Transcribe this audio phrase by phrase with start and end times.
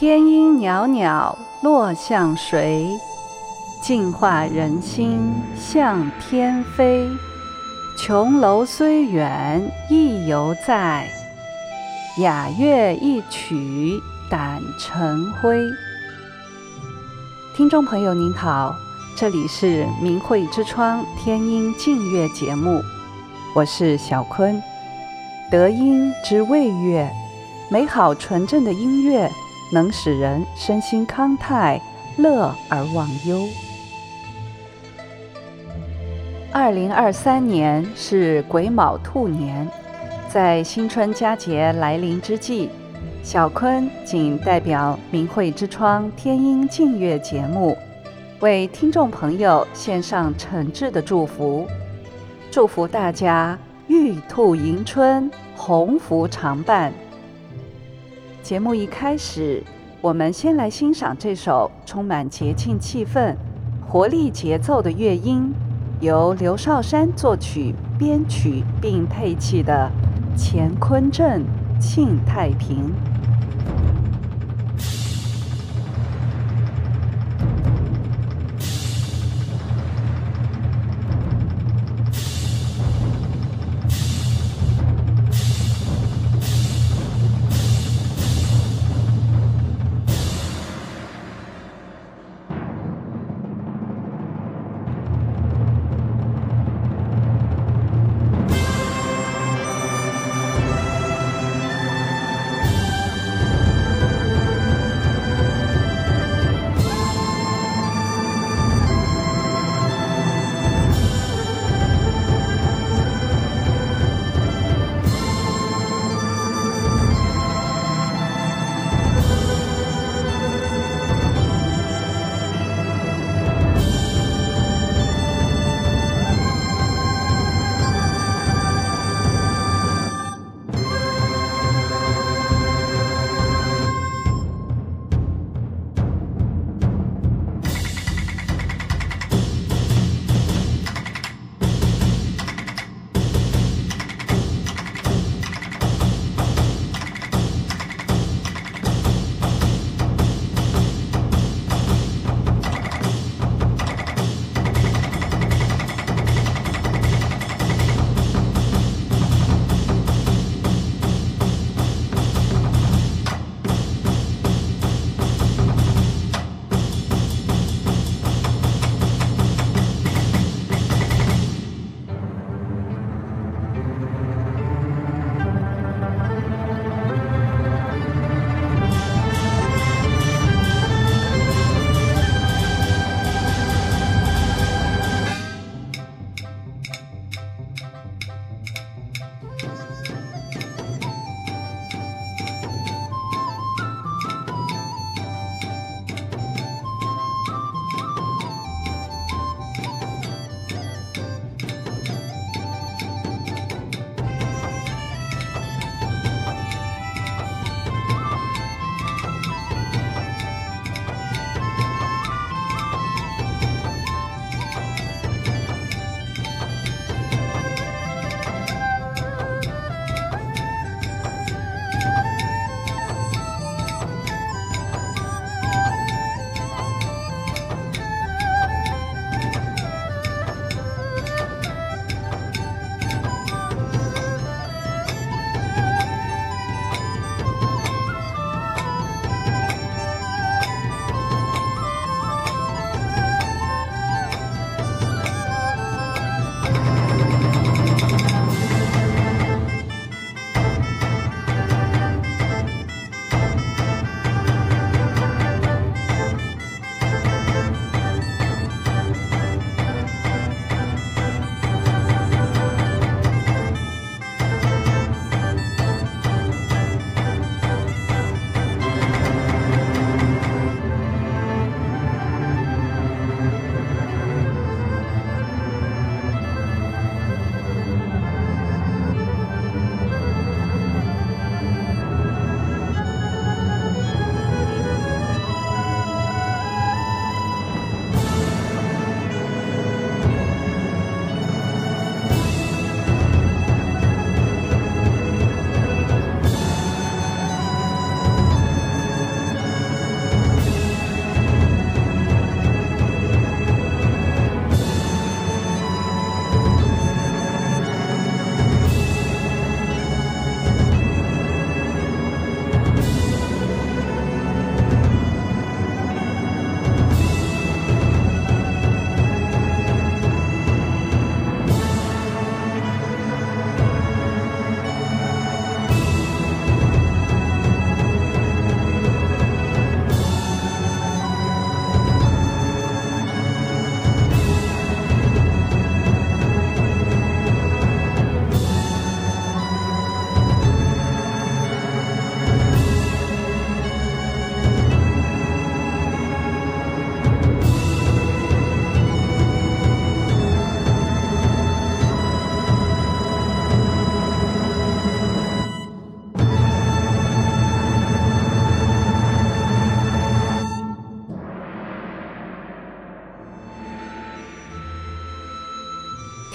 [0.00, 2.96] 天音袅袅落向谁？
[3.82, 5.18] 净化人心
[5.56, 7.08] 向天飞。
[7.98, 9.60] 琼楼虽远
[9.90, 11.08] 意犹在，
[12.18, 14.00] 雅乐一曲
[14.30, 15.58] 胆成灰。
[17.56, 18.72] 听众朋友您好，
[19.16, 22.80] 这里是明慧之窗天音静乐节目，
[23.52, 24.62] 我是小坤。
[25.50, 27.10] 德音之谓乐，
[27.68, 29.28] 美好纯正的音乐
[29.72, 31.80] 能使人身心康泰，
[32.16, 33.46] 乐而忘忧。
[36.50, 39.68] 二零二三年是癸卯兔年，
[40.28, 42.70] 在新春佳节来临之际，
[43.22, 47.76] 小坤谨代表明慧之窗天音净月节目，
[48.40, 51.66] 为听众朋友献上诚挚的祝福，
[52.50, 56.92] 祝福大家玉兔迎春，鸿福常伴。
[58.48, 59.62] 节目一开始，
[60.00, 63.36] 我们先来欣赏这首充满节庆气氛、
[63.86, 65.52] 活力节奏的乐音。
[66.00, 69.90] 由刘少山作曲、编曲并配器的
[70.40, 71.44] 《乾坤镇，
[71.78, 72.78] 庆太平》。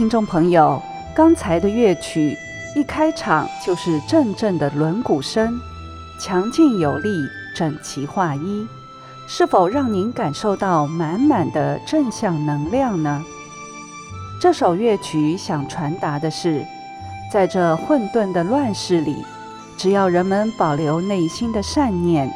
[0.00, 0.82] 听众朋友，
[1.14, 2.34] 刚才的乐曲
[2.74, 5.60] 一开场就是阵阵的轮鼓声，
[6.18, 7.10] 强劲有力，
[7.54, 8.66] 整齐划一，
[9.28, 13.22] 是否让您感受到满满的正向能量呢？
[14.40, 16.64] 这首乐曲想传达的是，
[17.30, 19.22] 在这混沌的乱世里，
[19.76, 22.32] 只要人们保留内心的善念，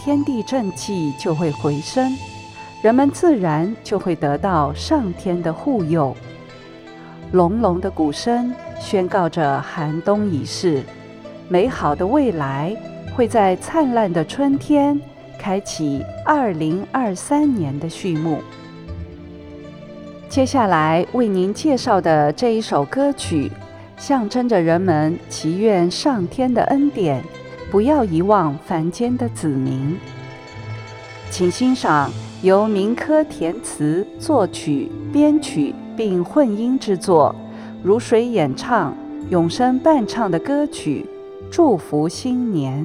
[0.00, 2.12] 天地正气就会回升，
[2.82, 6.12] 人们自然就会得到上天的护佑。
[7.34, 10.84] 隆隆的鼓声宣告着寒冬已逝，
[11.48, 12.72] 美好的未来
[13.12, 15.00] 会在灿烂的春天
[15.36, 18.38] 开启二零二三年的序幕。
[20.28, 23.50] 接下来为您介绍的这一首歌曲，
[23.96, 27.20] 象征着人们祈愿上天的恩典，
[27.68, 29.96] 不要遗忘凡间的子民。
[31.30, 35.74] 请欣赏由铭科填词、作曲、编曲。
[35.96, 37.34] 并混音制作，
[37.82, 38.94] 如水演唱，
[39.30, 41.06] 永生伴唱的歌曲
[41.50, 42.84] 《祝福新年》。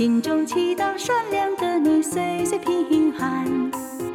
[0.00, 3.70] 心中祈祷善良的你岁岁平安，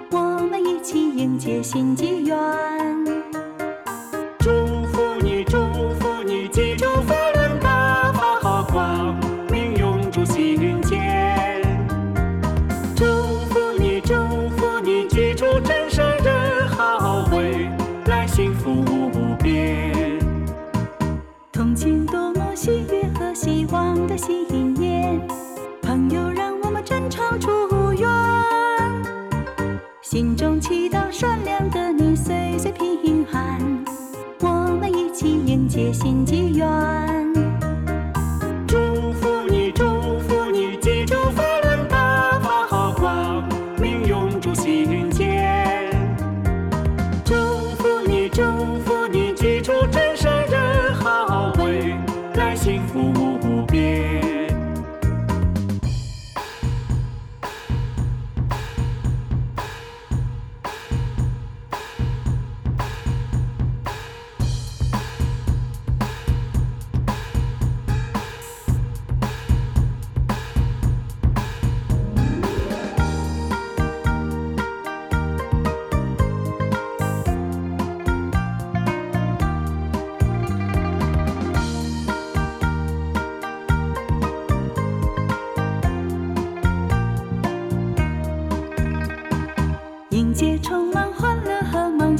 [0.09, 0.17] 我
[0.49, 2.64] 们一起迎接新纪元。
[30.67, 33.85] 祈祷善良的你岁岁平安，
[34.41, 37.04] 我们一起迎接新纪元。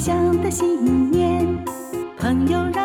[0.06, 1.66] 想的新年，
[2.20, 2.85] 朋友，让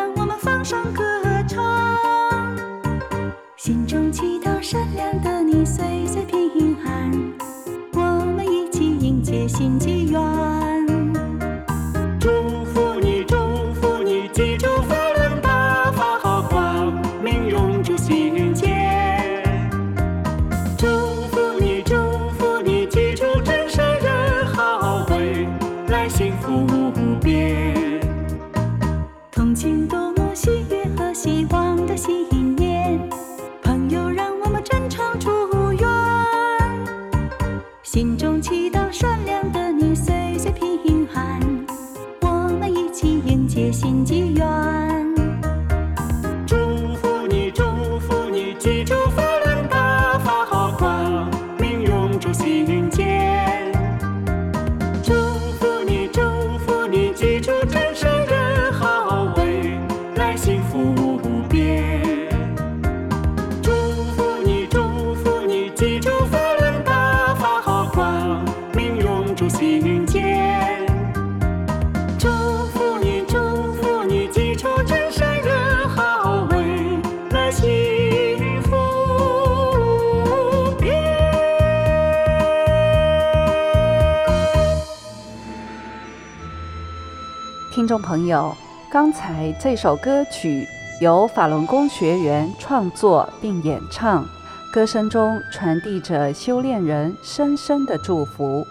[87.91, 88.55] 众朋友，
[88.89, 90.65] 刚才这首歌曲
[91.01, 94.25] 由法轮功学员创作并演唱，
[94.71, 98.65] 歌声中传递着修炼人深深的祝福。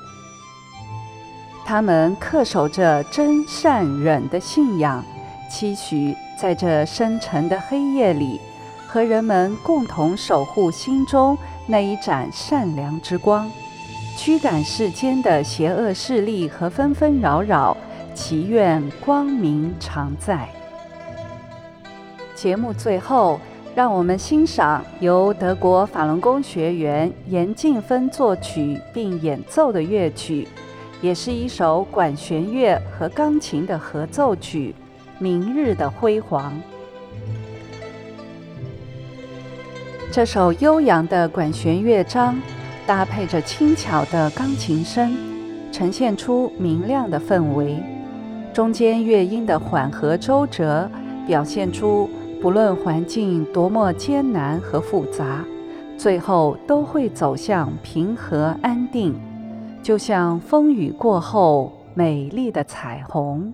[1.66, 5.04] 他们恪守着真善忍的信仰，
[5.50, 8.40] 期许在这深沉的黑夜里，
[8.88, 11.36] 和人们共同守护心中
[11.66, 13.50] 那一盏善良之光，
[14.16, 17.76] 驱赶世间的邪恶势力和纷纷扰扰，
[18.20, 20.46] 祈愿光明常在。
[22.34, 23.40] 节目最后，
[23.74, 30.46] 让我们欣赏由德国法轮功学员严静芬作曲并演奏的乐曲。
[31.00, 34.74] 也是一首管弦乐和钢琴的合奏曲，
[35.18, 36.52] 《明日的辉煌》。
[40.12, 42.38] 这首悠扬的管弦乐章，
[42.86, 45.16] 搭配着轻巧的钢琴声，
[45.72, 47.82] 呈现出明亮的氛围。
[48.52, 50.90] 中间乐音的缓和周折，
[51.26, 52.10] 表现出
[52.42, 55.44] 不论环境多么艰难和复杂，
[55.96, 59.14] 最后都会走向平和安定。
[59.82, 63.52] 就像风雨过后美丽的彩虹。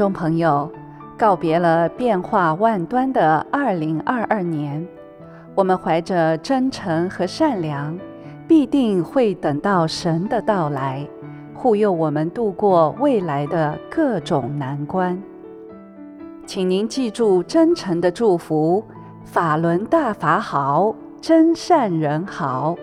[0.00, 0.72] 众朋友，
[1.18, 4.88] 告别了变化万端的二零二二年，
[5.54, 7.98] 我们怀着真诚和善良，
[8.48, 11.06] 必定会等到神的到来，
[11.52, 15.22] 护佑我们度过未来的各种难关。
[16.46, 18.82] 请您记住真诚的祝福：
[19.26, 22.74] 法轮大法好，真善人好。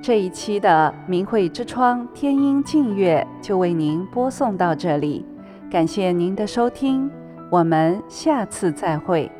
[0.00, 5.26] 这一期的明慧之窗天音净月就为您播送到这里，
[5.68, 7.10] 感谢您的收听，
[7.50, 9.30] 我们下次再会。